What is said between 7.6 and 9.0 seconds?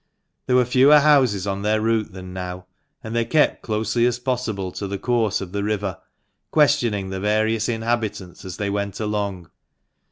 inhabitants as they went